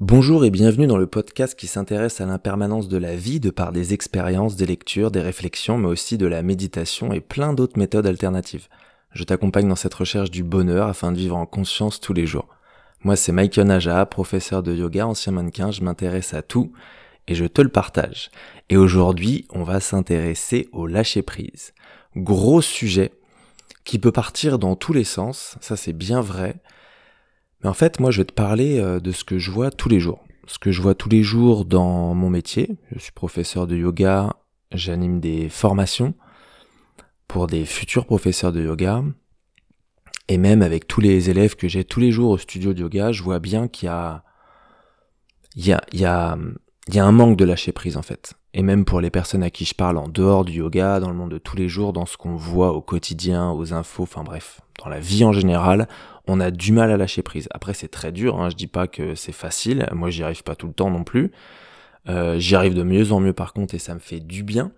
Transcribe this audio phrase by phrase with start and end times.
[0.00, 3.70] Bonjour et bienvenue dans le podcast qui s'intéresse à l'impermanence de la vie de par
[3.70, 8.06] des expériences, des lectures, des réflexions, mais aussi de la méditation et plein d'autres méthodes
[8.06, 8.68] alternatives.
[9.12, 12.48] Je t'accompagne dans cette recherche du bonheur afin de vivre en conscience tous les jours.
[13.04, 16.72] Moi c'est Michael Naja, professeur de yoga, ancien mannequin, je m'intéresse à tout
[17.28, 18.30] et je te le partage.
[18.70, 21.74] Et aujourd'hui on va s'intéresser au lâcher prise.
[22.16, 23.12] Gros sujet
[23.84, 26.56] qui peut partir dans tous les sens, ça c'est bien vrai,
[27.62, 29.88] mais en fait, moi, je vais te parler euh, de ce que je vois tous
[29.88, 30.24] les jours.
[30.46, 32.76] Ce que je vois tous les jours dans mon métier.
[32.92, 34.34] Je suis professeur de yoga,
[34.72, 36.14] j'anime des formations
[37.28, 39.04] pour des futurs professeurs de yoga.
[40.28, 43.12] Et même avec tous les élèves que j'ai tous les jours au studio de yoga,
[43.12, 44.24] je vois bien qu'il y a,
[45.54, 46.38] il y a, y a,
[46.88, 48.34] y a un manque de lâcher prise en fait.
[48.52, 51.16] Et même pour les personnes à qui je parle en dehors du yoga, dans le
[51.16, 54.60] monde de tous les jours, dans ce qu'on voit au quotidien, aux infos, enfin bref,
[54.82, 55.88] dans la vie en général,
[56.30, 57.48] on a du mal à lâcher prise.
[57.52, 60.54] Après, c'est très dur, hein, je dis pas que c'est facile, moi j'y arrive pas
[60.54, 61.32] tout le temps non plus.
[62.08, 64.72] Euh, j'y arrive de mieux en mieux par contre et ça me fait du bien.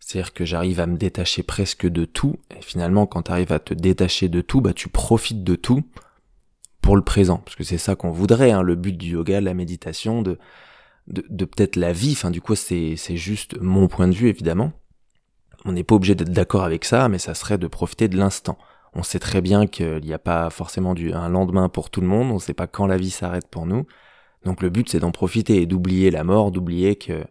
[0.00, 2.36] C'est-à-dire que j'arrive à me détacher presque de tout.
[2.56, 5.82] Et finalement, quand tu arrives à te détacher de tout, bah tu profites de tout
[6.80, 7.38] pour le présent.
[7.38, 10.38] Parce que c'est ça qu'on voudrait, hein, le but du yoga, la méditation, de,
[11.08, 12.12] de, de peut-être la vie.
[12.12, 14.72] Enfin, du coup, c'est juste mon point de vue, évidemment.
[15.64, 18.56] On n'est pas obligé d'être d'accord avec ça, mais ça serait de profiter de l'instant.
[18.98, 22.06] On sait très bien qu'il n'y a pas forcément du, un lendemain pour tout le
[22.06, 23.86] monde, on ne sait pas quand la vie s'arrête pour nous.
[24.46, 27.26] Donc le but c'est d'en profiter et d'oublier la mort, d'oublier que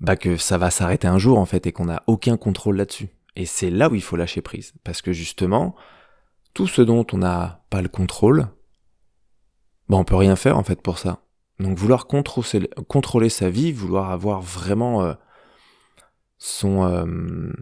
[0.00, 3.10] bah ça va s'arrêter un jour en fait et qu'on n'a aucun contrôle là-dessus.
[3.36, 5.76] Et c'est là où il faut lâcher prise parce que justement
[6.54, 8.48] tout ce dont on n'a pas le contrôle,
[9.88, 11.20] bah on peut rien faire en fait pour ça.
[11.60, 15.14] Donc vouloir contrôler, contrôler sa vie, vouloir avoir vraiment euh,
[16.38, 17.52] son euh,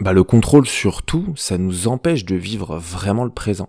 [0.00, 3.68] bah, le contrôle sur tout, ça nous empêche de vivre vraiment le présent.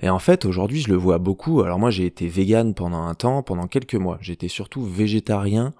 [0.00, 1.62] Et en fait, aujourd'hui, je le vois beaucoup.
[1.62, 4.18] Alors moi, j'ai été vegan pendant un temps, pendant quelques mois.
[4.20, 5.74] J'étais surtout végétarien,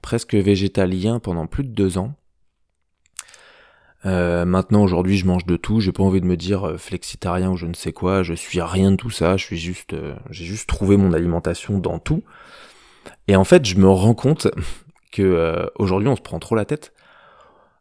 [0.00, 2.14] presque végétalien pendant plus de deux ans.
[4.06, 5.80] Euh, maintenant, aujourd'hui, je mange de tout.
[5.80, 8.22] J'ai pas envie de me dire euh, flexitarien ou je ne sais quoi.
[8.22, 9.36] Je suis rien de tout ça.
[9.36, 12.22] Je suis juste, euh, j'ai juste trouvé mon alimentation dans tout.
[13.26, 14.48] Et en fait, je me rends compte
[15.12, 16.92] que aujourd'hui, on se prend trop la tête.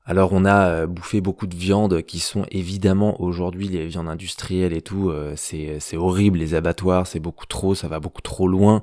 [0.10, 4.72] Alors on a euh, bouffé beaucoup de viandes qui sont évidemment aujourd'hui les viandes industrielles
[4.72, 8.82] et tout, euh, c'est horrible les abattoirs, c'est beaucoup trop, ça va beaucoup trop loin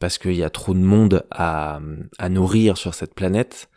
[0.00, 1.78] parce qu'il y a trop de monde à,
[2.18, 3.68] à nourrir sur cette planète.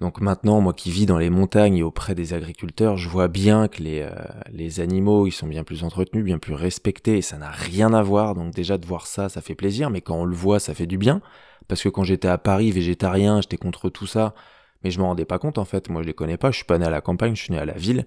[0.00, 3.68] Donc maintenant, moi qui vis dans les montagnes et auprès des agriculteurs, je vois bien
[3.68, 4.10] que les, euh,
[4.50, 8.02] les animaux, ils sont bien plus entretenus, bien plus respectés, et ça n'a rien à
[8.02, 8.34] voir.
[8.34, 10.86] Donc déjà de voir ça, ça fait plaisir, mais quand on le voit, ça fait
[10.86, 11.20] du bien.
[11.68, 14.34] Parce que quand j'étais à Paris, végétarien, j'étais contre tout ça
[14.82, 15.88] mais je me rendais pas compte en fait.
[15.88, 16.50] Moi, je les connais pas.
[16.50, 18.06] Je suis pas né à la campagne, je suis né à la ville,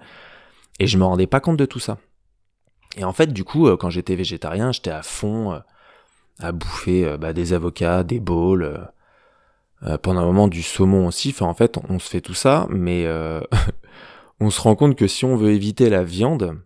[0.79, 1.97] et je me rendais pas compte de tout ça.
[2.97, 5.59] Et en fait, du coup, euh, quand j'étais végétarien, j'étais à fond euh,
[6.39, 8.89] à bouffer euh, bah, des avocats, des bowls,
[10.01, 11.31] pendant un moment du saumon aussi.
[11.31, 13.05] Enfin, en fait, on, se fait tout ça, mais
[14.39, 16.57] on se rend compte que si on veut éviter la viande,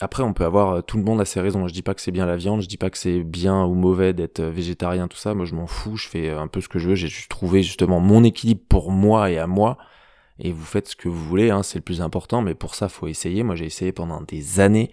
[0.00, 1.66] après, on peut avoir euh, tout le monde a ses raisons.
[1.66, 3.74] Je dis pas que c'est bien la viande, je dis pas que c'est bien ou
[3.74, 5.32] mauvais d'être euh, végétarien, tout ça.
[5.34, 6.94] Moi, je m'en fous, je fais euh, un peu ce que je veux.
[6.94, 9.78] J'ai juste trouvé justement mon équilibre pour moi et à moi.
[10.38, 12.42] Et vous faites ce que vous voulez, hein, c'est le plus important.
[12.42, 13.42] Mais pour ça, faut essayer.
[13.42, 14.90] Moi, j'ai essayé pendant des années,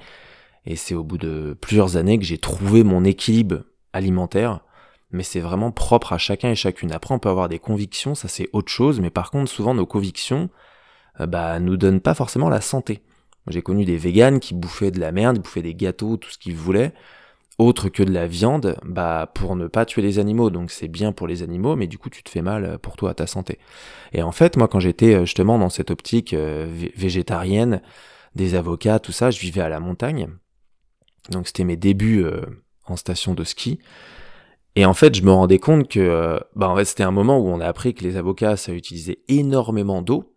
[0.66, 4.62] et c'est au bout de plusieurs années que j'ai trouvé mon équilibre alimentaire.
[5.12, 6.94] Mais c'est vraiment propre à chacun et chacune.
[6.94, 9.02] Après, on peut avoir des convictions, ça c'est autre chose.
[9.02, 10.50] Mais par contre, souvent nos convictions,
[11.20, 13.02] bah, nous donnent pas forcément la santé.
[13.48, 16.56] J'ai connu des véganes qui bouffaient de la merde, bouffaient des gâteaux, tout ce qu'ils
[16.56, 16.94] voulaient,
[17.60, 20.50] autre que de la viande, bah pour ne pas tuer les animaux.
[20.50, 23.12] Donc c'est bien pour les animaux, mais du coup tu te fais mal pour toi
[23.12, 23.60] à ta santé.
[24.14, 27.82] Et en fait, moi quand j'étais euh, justement dans cette optique euh, végétarienne,
[28.36, 30.30] des avocats, tout ça, je vivais à la montagne.
[31.30, 32.42] Donc c'était mes débuts euh,
[32.86, 33.80] en station de ski.
[34.76, 37.48] Et en fait, je me rendais compte que bah en fait, c'était un moment où
[37.48, 40.34] on a appris que les avocats ça utilisait énormément d'eau,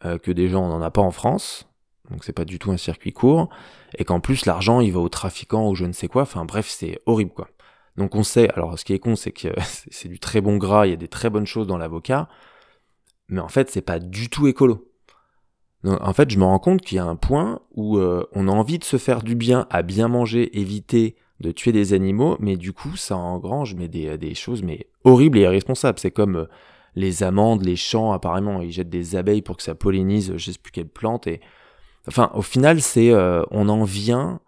[0.00, 1.71] que des gens on n'en a pas en France
[2.10, 3.48] donc c'est pas du tout un circuit court,
[3.96, 6.68] et qu'en plus l'argent il va aux trafiquants ou je ne sais quoi, enfin bref
[6.68, 7.48] c'est horrible quoi.
[7.96, 9.48] Donc on sait, alors ce qui est con c'est que
[9.90, 12.28] c'est du très bon gras, il y a des très bonnes choses dans l'avocat,
[13.28, 14.88] mais en fait c'est pas du tout écolo.
[15.84, 18.48] Donc, en fait je me rends compte qu'il y a un point où euh, on
[18.48, 22.36] a envie de se faire du bien à bien manger, éviter de tuer des animaux,
[22.40, 25.98] mais du coup ça engrange mais des, des choses mais horribles et irresponsables.
[25.98, 26.46] C'est comme euh,
[26.94, 30.58] les amandes, les champs apparemment, ils jettent des abeilles pour que ça pollinise je sais
[30.58, 31.40] plus quelle plante et
[32.08, 34.40] Enfin, au final, c'est euh, on en vient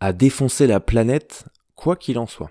[0.00, 1.44] à défoncer la planète,
[1.74, 2.50] quoi qu'il en soit.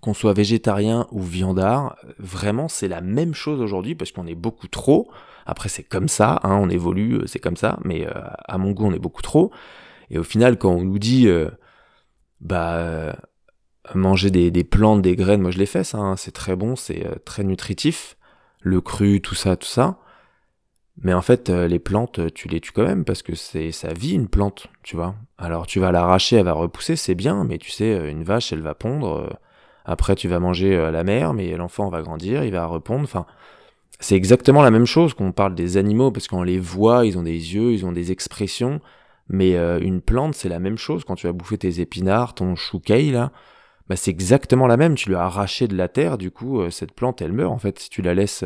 [0.00, 4.68] Qu'on soit végétarien ou viandard, vraiment c'est la même chose aujourd'hui parce qu'on est beaucoup
[4.68, 5.10] trop.
[5.44, 8.12] Après c'est comme ça, hein, on évolue, euh, c'est comme ça, mais euh,
[8.46, 9.50] à mon goût on est beaucoup trop.
[10.10, 11.28] Et au final quand on nous dit,
[12.40, 13.16] bah
[13.94, 16.16] manger des, plantes, des graines, moi je l'ai fait ça, hein.
[16.16, 18.16] c'est très bon, c'est très nutritif,
[18.60, 19.98] le cru, tout ça, tout ça.
[21.02, 23.92] Mais en fait, euh, les plantes, tu les tues quand même parce que c'est sa
[23.92, 25.14] vie une plante, tu vois.
[25.38, 28.60] Alors tu vas l'arracher, elle va repousser, c'est bien, mais tu sais, une vache, elle
[28.60, 29.38] va pondre.
[29.86, 33.04] Après, tu vas manger la mère, mais l'enfant va grandir, il va répondre.
[33.04, 33.26] Enfin,
[33.98, 37.22] c'est exactement la même chose qu'on parle des animaux parce qu'on les voit, ils ont
[37.22, 38.80] des yeux, ils ont des expressions.
[39.28, 41.04] Mais une plante, c'est la même chose.
[41.04, 43.32] Quand tu vas bouffer tes épinards, ton chou là,
[43.90, 44.94] bah, c'est exactement la même.
[44.94, 47.80] Tu l'as arraché de la terre, du coup, euh, cette plante, elle meurt en fait.
[47.80, 48.44] Si tu la laisses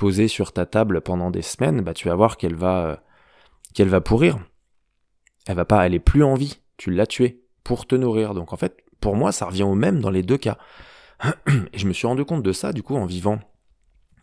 [0.00, 2.96] euh, poser sur ta table pendant des semaines, bah, tu vas voir qu'elle va, euh,
[3.74, 4.38] qu'elle va pourrir.
[5.46, 6.60] Elle va pas, elle est plus en vie.
[6.76, 8.34] Tu l'as tuée pour te nourrir.
[8.34, 10.58] Donc en fait, pour moi, ça revient au même dans les deux cas.
[11.72, 13.40] Et je me suis rendu compte de ça, du coup, en vivant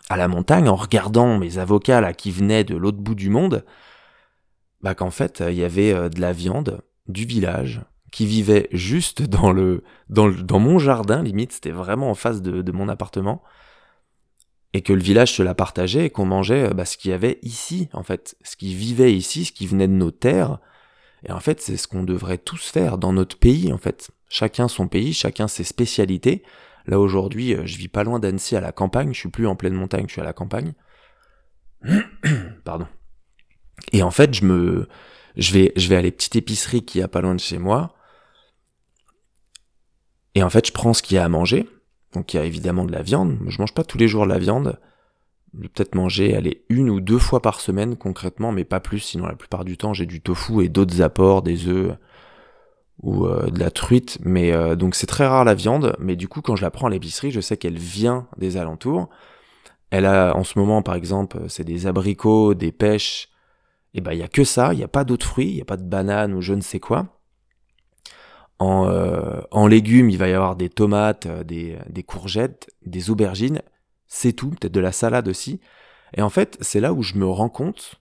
[0.09, 3.65] à la montagne, en regardant mes avocats là qui venaient de l'autre bout du monde,
[4.81, 7.81] bah qu'en fait, il y avait de la viande du village
[8.11, 12.71] qui vivait juste dans le dans, dans mon jardin limite c'était vraiment en face de,
[12.71, 13.43] mon appartement
[14.73, 17.39] et que le village se la partageait et qu'on mangeait bah, ce qu'il y avait
[17.41, 18.35] ici en fait.
[18.43, 20.59] Ce qui vivait ici ce qui venait de nos terres.
[21.25, 24.11] Et en fait c'est ce qu'on devrait tous faire dans notre pays en fait.
[24.29, 26.43] Chacun son pays chacun ses spécialités.
[26.85, 29.13] Là aujourd'hui euh, je vis pas loin d'Annecy à la campagne.
[29.13, 30.73] Je suis plus en pleine montagne je suis à la campagne.
[32.65, 32.87] Pardon.
[33.93, 34.87] Et en fait je me
[35.37, 37.93] je vais je vais à les petites épiceries qui a pas loin de chez moi.
[40.37, 41.67] Et en fait, je prends ce qu'il y a à manger.
[42.13, 43.37] Donc il y a évidemment de la viande.
[43.47, 44.79] Je mange pas tous les jours de la viande.
[45.55, 48.99] Je vais peut-être manger, aller une ou deux fois par semaine concrètement, mais pas plus.
[48.99, 51.97] Sinon, la plupart du temps, j'ai du tofu et d'autres apports, des œufs
[53.01, 54.19] ou euh, de la truite.
[54.23, 55.95] Mais euh, donc c'est très rare la viande.
[55.99, 59.09] Mais du coup, quand je la prends à l'épicerie, je sais qu'elle vient des alentours.
[59.89, 63.29] Elle a en ce moment, par exemple, c'est des abricots, des pêches.
[63.93, 64.73] Et ben il y a que ça.
[64.73, 65.49] Il n'y a pas d'autres fruits.
[65.49, 67.16] Il n'y a pas de bananes ou je ne sais quoi.
[68.59, 73.09] En, euh, en, légumes, il va y avoir des tomates, euh, des, des courgettes, des
[73.09, 73.61] aubergines.
[74.07, 75.59] C'est tout, peut-être de la salade aussi.
[76.15, 77.95] Et en fait, c'est là où je me rends compte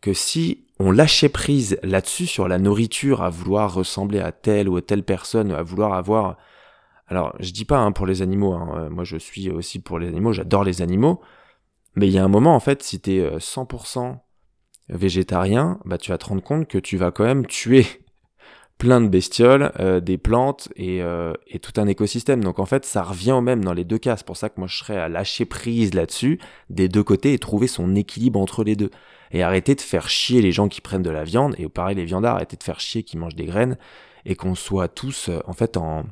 [0.00, 4.80] que si on lâchait prise là-dessus sur la nourriture, à vouloir ressembler à telle ou
[4.80, 6.36] telle personne, à vouloir avoir...
[7.06, 9.98] Alors, je dis pas hein, pour les animaux, hein, euh, moi je suis aussi pour
[9.98, 11.20] les animaux, j'adore les animaux,
[11.96, 14.16] mais il y a un moment, en fait, si t'es 100%
[14.88, 17.86] végétarien, bah tu vas te rendre compte que tu vas quand même tuer
[18.80, 22.42] plein de bestioles, euh, des plantes euh, et, tout un écosystème.
[22.42, 24.16] Donc en fait, ça revient au même dans les deux cas.
[24.16, 26.40] C'est pour ça que moi je serais à lâcher prise là-dessus,
[26.70, 28.90] des deux côtés, et trouver son équilibre entre les deux.
[29.32, 32.06] Et arrêter de faire chier les gens qui prennent de la viande, et pareil les
[32.06, 33.76] viandards, arrêter de faire chier qui mangent des graines,
[34.24, 36.04] et qu'on soit tous euh, en fait en,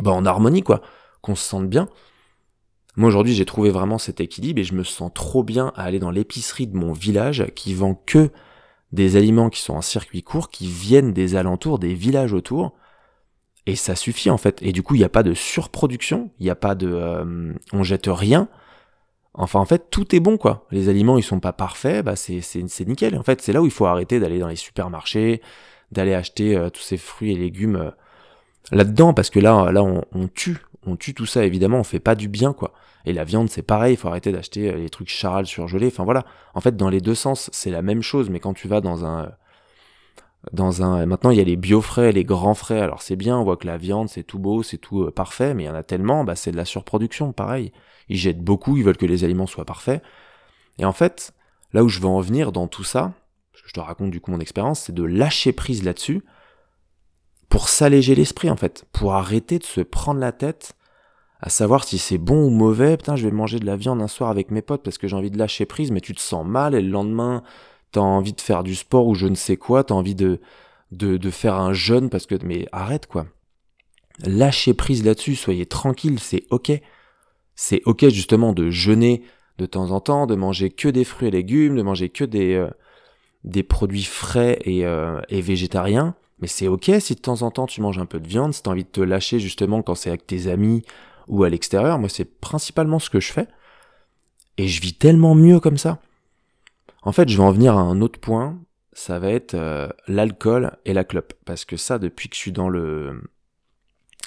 [0.00, 0.82] bah, en harmonie, quoi.
[1.20, 1.88] Qu'on se sente bien.
[2.96, 5.98] Moi aujourd'hui j'ai trouvé vraiment cet équilibre et je me sens trop bien à aller
[5.98, 8.30] dans l'épicerie de mon village qui vend que
[8.92, 12.74] des aliments qui sont en circuit court, qui viennent des alentours, des villages autour.
[13.66, 14.60] Et ça suffit en fait.
[14.62, 16.88] Et du coup, il n'y a pas de surproduction, il n'y a pas de...
[16.88, 18.48] Euh, on jette rien.
[19.34, 20.66] Enfin, en fait, tout est bon, quoi.
[20.70, 23.16] Les aliments, ils sont pas parfaits, bah c'est, c'est, c'est nickel.
[23.16, 25.40] En fait, c'est là où il faut arrêter d'aller dans les supermarchés,
[25.90, 27.90] d'aller acheter euh, tous ces fruits et légumes euh,
[28.70, 30.58] là-dedans, parce que là, là, on, tue.
[30.86, 32.72] On tue tout ça, évidemment, on fait pas du bien, quoi.
[33.04, 35.88] Et la viande, c'est pareil, il faut arrêter d'acheter euh, les trucs charal surgelés.
[35.88, 36.24] Enfin voilà.
[36.54, 39.04] En fait, dans les deux sens, c'est la même chose, mais quand tu vas dans
[39.04, 39.32] un
[40.52, 43.38] dans un maintenant il y a les bio frais les grands frais alors c'est bien
[43.38, 45.70] on voit que la viande c'est tout beau c'est tout euh, parfait mais il y
[45.70, 47.72] en a tellement bah c'est de la surproduction pareil
[48.08, 50.02] ils jettent beaucoup ils veulent que les aliments soient parfaits
[50.78, 51.32] et en fait
[51.72, 53.12] là où je veux en venir dans tout ça
[53.64, 56.24] je te raconte du coup mon expérience c'est de lâcher prise là-dessus
[57.52, 60.72] pour s'alléger l'esprit en fait pour arrêter de se prendre la tête
[61.38, 62.96] à savoir si c'est bon ou mauvais.
[62.96, 65.16] Putain, je vais manger de la viande un soir avec mes potes parce que j'ai
[65.16, 67.42] envie de lâcher prise, mais tu te sens mal et le lendemain,
[67.90, 70.40] t'as envie de faire du sport ou je ne sais quoi, t'as envie de,
[70.92, 73.26] de, faire un jeûne parce que, mais arrête quoi.
[74.24, 76.72] Lâchez prise là-dessus, soyez tranquille, c'est ok.
[77.54, 79.24] C'est ok justement de jeûner
[79.58, 82.54] de temps en temps, de manger que des fruits et légumes, de manger que des,
[82.54, 82.70] euh,
[83.44, 86.14] des produits frais et, euh, et végétariens.
[86.42, 88.62] Mais c'est ok si de temps en temps tu manges un peu de viande, si
[88.62, 90.82] t'as envie de te lâcher justement quand c'est avec tes amis
[91.28, 92.00] ou à l'extérieur.
[92.00, 93.46] Moi, c'est principalement ce que je fais.
[94.58, 96.00] Et je vis tellement mieux comme ça.
[97.02, 98.58] En fait, je vais en venir à un autre point.
[98.92, 101.32] Ça va être euh, l'alcool et la clope.
[101.44, 103.22] Parce que ça, depuis que je suis dans le,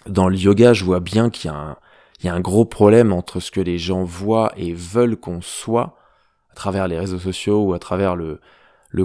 [0.07, 3.61] dans le yoga, je vois bien qu'il y a un, gros problème entre ce que
[3.61, 5.97] les gens voient et veulent qu'on soit
[6.49, 8.39] à travers les réseaux sociaux ou à travers le,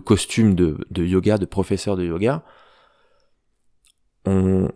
[0.01, 2.45] costume de yoga, de professeur de yoga.
[4.27, 4.69] On,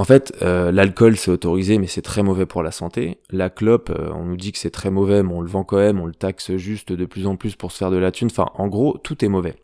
[0.00, 3.18] en fait, euh, l'alcool c'est autorisé, mais c'est très mauvais pour la santé.
[3.28, 5.76] La clope, euh, on nous dit que c'est très mauvais, mais on le vend quand
[5.76, 8.28] même, on le taxe juste de plus en plus pour se faire de la thune.
[8.30, 9.56] Enfin, en gros, tout est mauvais.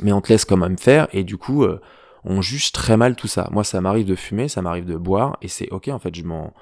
[0.00, 1.80] Mais on te laisse quand même faire, et du coup, euh,
[2.22, 3.48] on juge très mal tout ça.
[3.50, 6.22] Moi, ça m'arrive de fumer, ça m'arrive de boire, et c'est ok, en fait, je
[6.22, 6.54] m'en,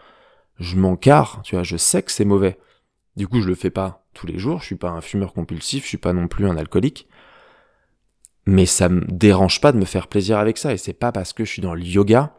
[0.58, 2.58] je m'en carre, tu vois, je sais que c'est mauvais.
[3.14, 5.84] Du coup, je le fais pas tous les jours, je suis pas un fumeur compulsif,
[5.84, 7.08] je suis pas non plus un alcoolique.
[8.50, 11.32] Mais ça me dérange pas de me faire plaisir avec ça, et c'est pas parce
[11.32, 12.34] que je suis dans le yoga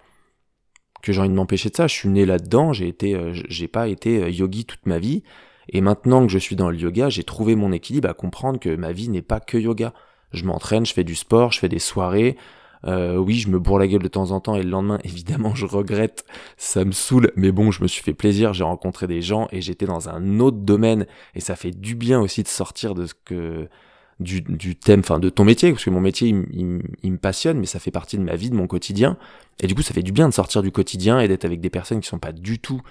[1.01, 1.87] que j'ai envie de m'empêcher de ça.
[1.87, 5.23] Je suis né là-dedans, j'ai été, euh, j'ai pas été euh, yogi toute ma vie,
[5.69, 8.75] et maintenant que je suis dans le yoga, j'ai trouvé mon équilibre à comprendre que
[8.75, 9.93] ma vie n'est pas que yoga.
[10.33, 12.35] Je m'entraîne, je fais du sport, je fais des soirées,
[12.85, 15.55] euh, oui, je me bourre la gueule de temps en temps et le lendemain, évidemment,
[15.55, 16.25] je regrette,
[16.57, 19.61] ça me saoule, mais bon, je me suis fait plaisir, j'ai rencontré des gens et
[19.61, 21.07] j'étais dans un autre domaine.
[21.35, 23.69] Et ça fait du bien aussi de sortir de ce que
[24.21, 27.59] du, du thème, enfin de ton métier, parce que mon métier, il, il, me passionne,
[27.59, 29.17] mais ça fait partie de ma vie, de mon quotidien.
[29.59, 31.69] Et du coup, ça fait du bien de sortir du quotidien et d'être avec des
[31.69, 32.81] personnes qui sont pas du tout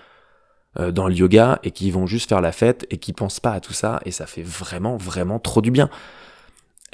[0.79, 3.53] euh, dans le yoga et qui vont juste faire la fête et qui pensent pas
[3.53, 4.01] à tout ça.
[4.05, 5.91] Et ça fait vraiment, vraiment trop du bien.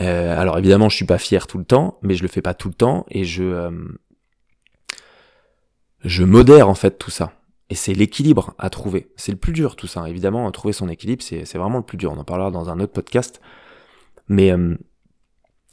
[0.00, 2.54] Euh, alors évidemment, je suis pas fier tout le temps, mais je le fais pas
[2.54, 3.70] tout le temps et je euh,
[6.04, 7.32] je modère en fait tout ça.
[7.68, 9.10] Et c'est l'équilibre à trouver.
[9.16, 10.08] C'est le plus dur tout ça.
[10.08, 12.12] Évidemment, trouver son équilibre, c'est vraiment le plus dur.
[12.12, 13.40] On en parlera dans un autre podcast.
[14.28, 14.76] Mais euh,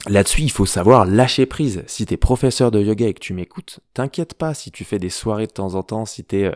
[0.07, 1.83] là-dessus, il faut savoir lâcher prise.
[1.87, 5.09] Si t'es professeur de yoga et que tu m'écoutes, t'inquiète pas si tu fais des
[5.09, 6.51] soirées de temps en temps, si t'es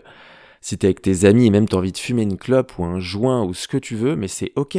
[0.61, 2.99] si t'es avec tes amis et même t'as envie de fumer une clope ou un
[2.99, 4.77] joint ou ce que tu veux, mais c'est ok.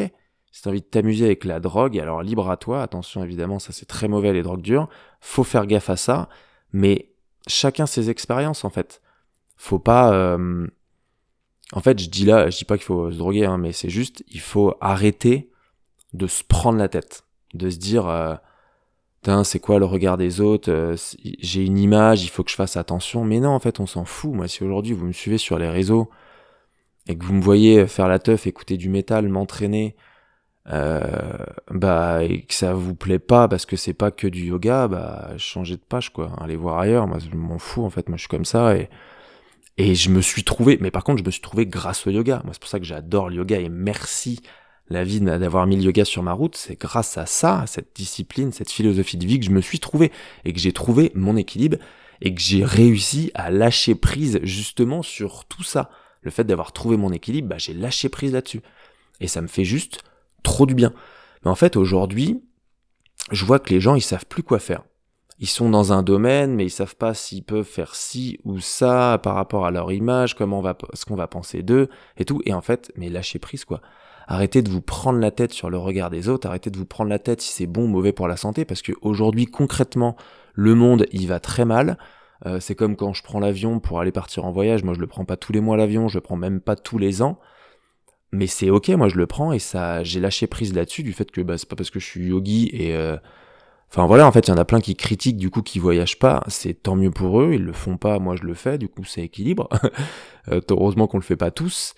[0.51, 3.73] Si t'as envie de t'amuser avec la drogue, alors libre à toi, attention évidemment, ça
[3.73, 4.89] c'est très mauvais les drogues dures,
[5.21, 6.29] faut faire gaffe à ça,
[6.73, 7.13] mais
[7.47, 9.01] chacun ses expériences en fait.
[9.57, 10.13] Faut pas...
[10.13, 10.67] Euh,
[11.73, 13.91] en fait, je dis là, je dis pas qu'il faut se droguer, hein, mais c'est
[13.91, 15.48] juste, il faut arrêter
[16.15, 17.25] de se prendre la tête,
[17.55, 18.35] de se dire, euh,
[19.45, 20.97] c'est quoi le regard des autres, euh,
[21.41, 24.05] j'ai une image, il faut que je fasse attention, mais non, en fait, on s'en
[24.05, 24.33] fout.
[24.33, 26.11] Moi, si aujourd'hui vous me suivez sur les réseaux
[27.09, 29.97] et que vous me voyez faire la teuf, écouter du métal, m'entraîner,
[30.71, 31.01] euh,
[31.71, 35.31] bah et que ça vous plaît pas parce que c'est pas que du yoga, bah
[35.39, 37.07] changez de page quoi, allez voir ailleurs.
[37.07, 38.91] Moi je m'en fous en fait, moi je suis comme ça et
[39.79, 42.43] et je me suis trouvé, mais par contre je me suis trouvé grâce au yoga.
[42.45, 44.41] Moi c'est pour ça que j'adore le yoga et merci
[44.91, 46.57] la vie d'avoir mis le yoga sur ma route.
[46.57, 49.81] C'est grâce à ça, à cette discipline, cette philosophie de vie que je me suis
[49.81, 50.13] trouvé
[50.45, 51.79] et que j'ai trouvé mon équilibre
[52.21, 55.91] et que j'ai réussi à lâcher prise justement sur tout ça.
[56.23, 58.61] Le fait d'avoir trouvé mon équilibre, bah, j'ai lâché prise là-dessus.
[59.21, 60.01] Et ça me fait juste
[60.43, 60.93] trop du bien.
[61.45, 62.43] Mais en fait, aujourd'hui,
[63.31, 64.83] je vois que les gens, ils savent plus quoi faire.
[65.41, 69.21] Ils sont dans un domaine, mais ils savent pas s'ils peuvent faire ci ou ça
[69.23, 72.43] par rapport à leur image, comment on va, ce qu'on va penser d'eux et tout.
[72.45, 73.81] Et en fait, mais lâchez prise, quoi.
[74.29, 76.47] Arrêtez de vous prendre la tête sur le regard des autres.
[76.47, 78.83] Arrêtez de vous prendre la tête si c'est bon ou mauvais pour la santé, parce
[78.83, 80.17] que aujourd'hui, concrètement,
[80.55, 81.99] le monde, il va très mal.
[82.47, 84.85] Euh, c'est comme quand je prends l'avion pour aller partir en voyage.
[84.85, 86.99] Moi, je le prends pas tous les mois l'avion, je le prends même pas tous
[86.99, 87.41] les ans
[88.33, 91.31] mais c'est ok, moi je le prends et ça, j'ai lâché prise là-dessus du fait
[91.31, 93.17] que bah, c'est pas parce que je suis yogi et euh,
[93.91, 96.19] enfin voilà, en fait il y en a plein qui critiquent du coup qui voyagent
[96.19, 98.89] pas, c'est tant mieux pour eux, ils le font pas, moi je le fais, du
[98.89, 99.69] coup c'est équilibre.
[100.51, 101.95] Euh, heureusement qu'on le fait pas tous,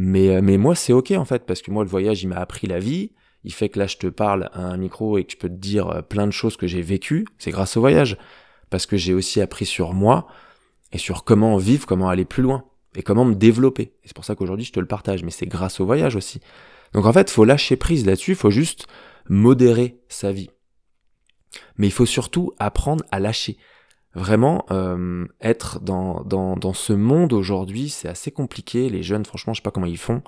[0.00, 2.36] mais euh, mais moi c'est ok en fait parce que moi le voyage il m'a
[2.36, 3.10] appris la vie,
[3.42, 5.54] il fait que là je te parle à un micro et que je peux te
[5.54, 8.16] dire plein de choses que j'ai vécues, c'est grâce au voyage
[8.70, 10.28] parce que j'ai aussi appris sur moi
[10.92, 12.64] et sur comment vivre, comment aller plus loin
[12.94, 13.82] et comment me développer.
[13.82, 16.40] Et c'est pour ça qu'aujourd'hui je te le partage, mais c'est grâce au voyage aussi.
[16.92, 18.86] Donc en fait, faut lâcher prise là-dessus, faut juste
[19.28, 20.50] modérer sa vie.
[21.76, 23.56] Mais il faut surtout apprendre à lâcher.
[24.18, 28.90] Vraiment, euh, être dans, dans, dans ce monde aujourd'hui, c'est assez compliqué.
[28.90, 30.22] Les jeunes, franchement, je sais pas comment ils font.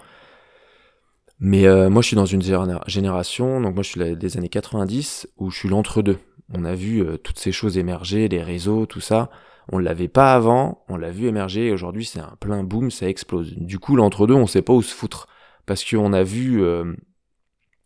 [1.40, 2.42] Mais euh, moi, je suis dans une
[2.86, 6.18] génération, donc moi, je suis des années 90, où je suis l'entre-deux.
[6.54, 9.28] On a vu euh, toutes ces choses émerger, les réseaux, tout ça.
[9.72, 13.08] On l'avait pas avant, on l'a vu émerger et aujourd'hui c'est un plein boom, ça
[13.08, 13.54] explose.
[13.56, 15.26] Du coup, l'entre-deux, on sait pas où se foutre.
[15.66, 16.64] Parce qu'on a vu,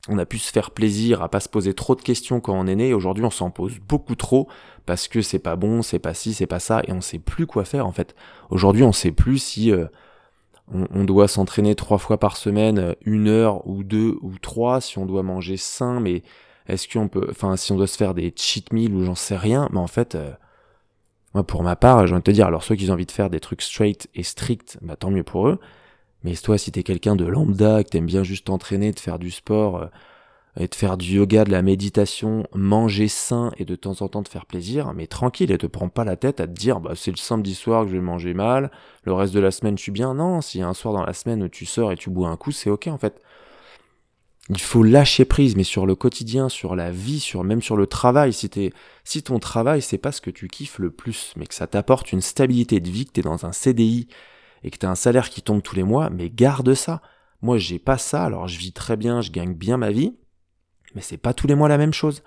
[0.08, 2.66] on a pu se faire plaisir à pas se poser trop de questions quand on
[2.66, 2.94] est né.
[2.94, 4.48] Aujourd'hui, on s'en pose beaucoup trop
[4.86, 7.46] parce que c'est pas bon, c'est pas ci, c'est pas ça et on sait plus
[7.46, 8.14] quoi faire en fait.
[8.50, 9.86] Aujourd'hui, on sait plus si euh,
[10.72, 15.06] on, doit s'entraîner trois fois par semaine, une heure ou deux ou trois, si on
[15.06, 16.22] doit manger sain, mais
[16.66, 19.36] est-ce qu'on peut, enfin, si on doit se faire des cheat meals ou j'en sais
[19.36, 20.32] rien, mais en fait, euh,
[21.34, 23.30] moi, pour ma part, je vais te dire, alors ceux qui ont envie de faire
[23.30, 25.60] des trucs straight et stricts, bah tant mieux pour eux.
[26.22, 29.30] Mais toi, si t'es quelqu'un de lambda, que t'aimes bien juste t'entraîner, de faire du
[29.30, 29.86] sport, euh,
[30.56, 34.22] et de faire du yoga, de la méditation, manger sain et de temps en temps
[34.22, 36.92] te faire plaisir, mais tranquille et te prends pas la tête à te dire, bah
[36.94, 38.70] c'est le samedi soir que je vais manger mal,
[39.02, 40.14] le reste de la semaine je suis bien.
[40.14, 42.28] Non, s'il y a un soir dans la semaine où tu sors et tu bois
[42.28, 43.20] un coup, c'est ok en fait.
[44.50, 47.86] Il faut lâcher prise, mais sur le quotidien, sur la vie, sur même sur le
[47.86, 48.34] travail.
[48.34, 48.50] Si,
[49.02, 52.12] si ton travail, c'est pas ce que tu kiffes le plus, mais que ça t'apporte
[52.12, 54.06] une stabilité de vie, que t'es dans un CDI
[54.62, 57.00] et que t'as un salaire qui tombe tous les mois, mais garde ça.
[57.40, 60.14] Moi, j'ai pas ça, alors je vis très bien, je gagne bien ma vie,
[60.94, 62.22] mais c'est pas tous les mois la même chose.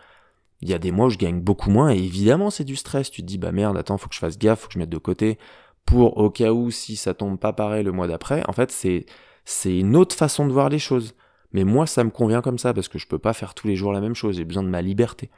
[0.62, 3.12] Il y a des mois où je gagne beaucoup moins et évidemment c'est du stress.
[3.12, 4.90] Tu te dis bah merde, attends, faut que je fasse gaffe, faut que je mette
[4.90, 5.38] de côté
[5.86, 8.44] pour au cas où si ça tombe pas pareil le mois d'après.
[8.48, 9.06] En fait, c'est
[9.46, 11.16] c'est une autre façon de voir les choses.
[11.54, 13.76] Mais moi, ça me convient comme ça parce que je peux pas faire tous les
[13.78, 14.36] jours la même chose.
[14.36, 15.30] J'ai besoin de ma liberté.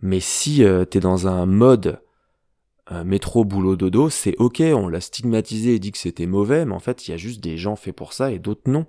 [0.00, 2.00] Mais si euh, tu es dans un mode
[2.92, 6.74] euh, métro, boulot, dodo, c'est ok, on l'a stigmatisé et dit que c'était mauvais, mais
[6.74, 8.86] en fait, il y a juste des gens faits pour ça et d'autres non.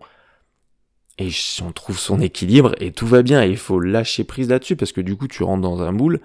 [1.20, 1.30] Et
[1.64, 3.44] on trouve son équilibre et tout va bien.
[3.44, 6.20] Et il faut lâcher prise là-dessus parce que du coup, tu rentres dans un moule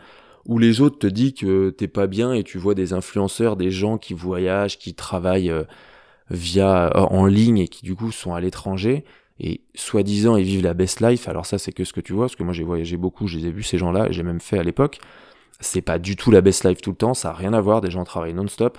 [0.46, 3.70] où les autres te disent que t'es pas bien et tu vois des influenceurs, des
[3.70, 5.64] gens qui voyagent, qui travaillent euh,
[6.30, 9.04] via en ligne et qui du coup sont à l'étranger
[9.40, 11.28] et soi-disant ils vivent la best life.
[11.28, 13.36] Alors ça, c'est que ce que tu vois parce que moi j'ai voyagé beaucoup, je
[13.36, 15.00] les ai vus ces gens-là, j'ai même fait à l'époque
[15.60, 17.80] c'est pas du tout la best life tout le temps, ça a rien à voir,
[17.80, 18.78] des gens travaillent non-stop.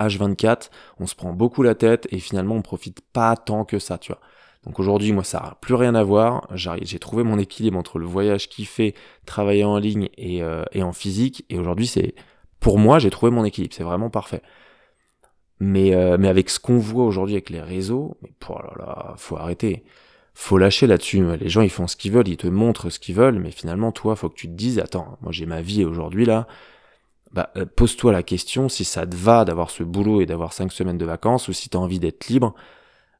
[0.00, 3.98] H24, on se prend beaucoup la tête et finalement on profite pas tant que ça,
[3.98, 4.20] tu vois.
[4.66, 6.48] Donc aujourd'hui, moi, ça n'a plus rien à voir.
[6.54, 8.94] J'ai trouvé mon équilibre entre le voyage kiffé,
[9.26, 11.44] travailler en ligne et, euh, et en physique.
[11.50, 12.14] Et aujourd'hui, c'est
[12.60, 13.74] pour moi, j'ai trouvé mon équilibre.
[13.74, 14.42] C'est vraiment parfait.
[15.60, 18.56] Mais, euh, mais avec ce qu'on voit aujourd'hui avec les réseaux, mais oh
[19.16, 19.84] faut arrêter
[20.34, 21.24] faut lâcher là-dessus.
[21.36, 23.92] Les gens, ils font ce qu'ils veulent, ils te montrent ce qu'ils veulent, mais finalement,
[23.92, 26.46] toi, faut que tu te dises, attends, moi j'ai ma vie aujourd'hui là,
[27.32, 30.72] bah, euh, pose-toi la question si ça te va d'avoir ce boulot et d'avoir cinq
[30.72, 32.54] semaines de vacances, ou si tu as envie d'être libre,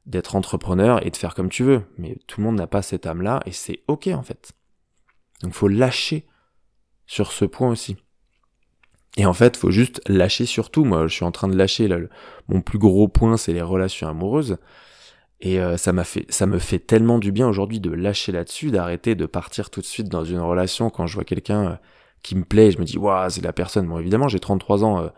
[0.05, 1.83] d'être entrepreneur et de faire comme tu veux.
[1.97, 4.53] Mais tout le monde n'a pas cette âme-là, et c'est ok en fait.
[5.41, 6.25] Donc faut lâcher
[7.05, 7.97] sur ce point aussi.
[9.17, 10.83] Et en fait, faut juste lâcher sur tout.
[10.83, 11.97] Moi, je suis en train de lâcher là.
[12.47, 14.57] mon plus gros point, c'est les relations amoureuses.
[15.41, 18.71] Et euh, ça m'a fait, ça me fait tellement du bien aujourd'hui de lâcher là-dessus,
[18.71, 21.75] d'arrêter de partir tout de suite dans une relation quand je vois quelqu'un euh,
[22.23, 23.87] qui me plaît, je me dis waouh c'est la personne.
[23.87, 25.09] Bon évidemment j'ai 33 ans, euh,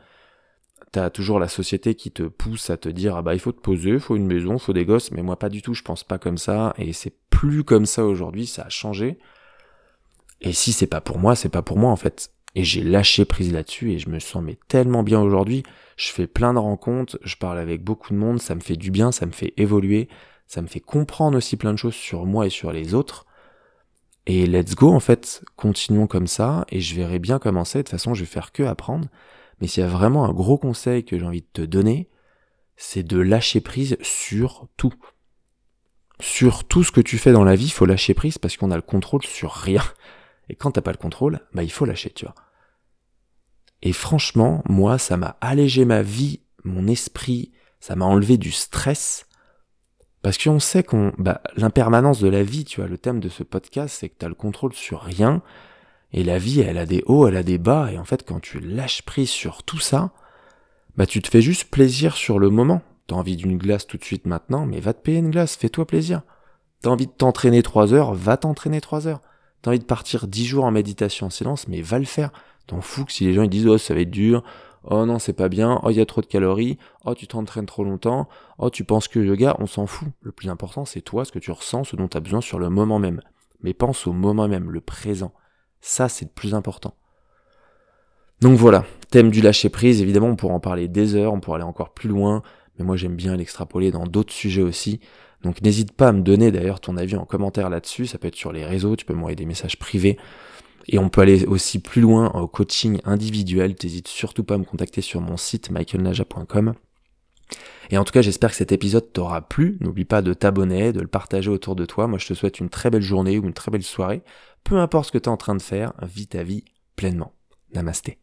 [0.92, 3.60] t'as toujours la société qui te pousse à te dire ah bah il faut te
[3.60, 6.18] poser, faut une maison, faut des gosses, mais moi pas du tout, je pense pas
[6.18, 9.18] comme ça et c'est plus comme ça aujourd'hui, ça a changé.
[10.42, 12.32] Et si c'est pas pour moi, c'est pas pour moi en fait.
[12.56, 15.64] Et j'ai lâché prise là-dessus et je me sens mais tellement bien aujourd'hui.
[15.96, 18.92] Je fais plein de rencontres, je parle avec beaucoup de monde, ça me fait du
[18.92, 20.10] bien, ça me fait évoluer,
[20.48, 23.26] ça me fait comprendre aussi plein de choses sur moi et sur les autres.
[24.26, 27.80] Et let's go en fait, continuons comme ça et je verrai bien commencer.
[27.80, 29.08] De toute façon, je vais faire que apprendre.
[29.60, 32.10] Mais s'il y a vraiment un gros conseil que j'ai envie de te donner,
[32.76, 34.94] c'est de lâcher prise sur tout.
[36.20, 38.72] Sur tout ce que tu fais dans la vie, il faut lâcher prise parce qu'on
[38.72, 39.84] a le contrôle sur rien.
[40.50, 42.36] Et quand t'as pas le contrôle, bah il faut lâcher, tu vois.
[43.82, 49.28] Et franchement, moi, ça m'a allégé ma vie, mon esprit, ça m'a enlevé du stress.
[50.22, 53.44] Parce qu'on sait qu'on, bah, l'impermanence de la vie, tu vois, le thème de ce
[53.44, 55.42] podcast, c'est que t'as le contrôle sur rien.
[56.14, 57.92] Et la vie, elle a des hauts, elle a des bas.
[57.92, 60.12] Et en fait, quand tu lâches prise sur tout ça,
[60.96, 62.82] bah, tu te fais juste plaisir sur le moment.
[63.08, 65.86] T'as envie d'une glace tout de suite maintenant, mais va te payer une glace, fais-toi
[65.86, 66.22] plaisir.
[66.82, 69.22] T'as envie de t'entraîner trois heures, va t'entraîner trois heures.
[69.62, 72.32] T'as envie de partir dix jours en méditation en silence, mais va le faire.
[72.68, 74.44] T'en fous que si les gens ils disent oh ça va être dur,
[74.84, 77.66] oh non c'est pas bien, oh il y a trop de calories, oh tu t'entraînes
[77.66, 80.10] trop longtemps, oh tu penses que yoga, on s'en fout.
[80.22, 82.70] Le plus important c'est toi, ce que tu ressens, ce dont tu besoin sur le
[82.70, 83.22] moment même.
[83.62, 85.32] Mais pense au moment même, le présent.
[85.82, 86.96] Ça c'est le plus important.
[88.42, 91.58] Donc voilà, thème du lâcher prise, évidemment on pourra en parler des heures, on pourra
[91.58, 92.44] aller encore plus loin,
[92.78, 95.00] mais moi j'aime bien l'extrapoler dans d'autres sujets aussi.
[95.44, 98.36] Donc n'hésite pas à me donner d'ailleurs ton avis en commentaire là-dessus, ça peut être
[98.36, 100.18] sur les réseaux, tu peux m'envoyer des messages privés.
[100.90, 103.76] Et on peut aller aussi plus loin au coaching individuel.
[103.76, 106.76] T'hésites surtout pas à me contacter sur mon site michaelnaja.com.
[107.90, 109.78] Et en tout cas, j'espère que cet épisode t'aura plu.
[109.82, 112.08] N'oublie pas de t'abonner, de le partager autour de toi.
[112.08, 114.22] Moi, je te souhaite une très belle journée ou une très belle soirée.
[114.64, 117.34] Peu importe ce que tu es en train de faire, vis ta vie pleinement.
[117.74, 118.16] Namasté.